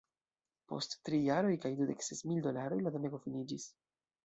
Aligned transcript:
Post 0.71 0.95
tri 1.09 1.19
jaroj 1.25 1.51
kaj 1.67 1.71
dudek 1.83 2.03
ses 2.07 2.23
mil 2.31 2.41
dolaroj, 2.49 2.83
la 2.89 2.95
domego 2.99 3.23
finiĝis. 3.29 3.71